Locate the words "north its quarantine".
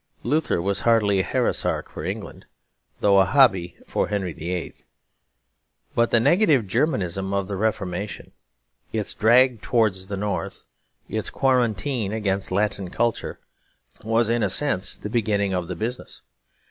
10.17-12.11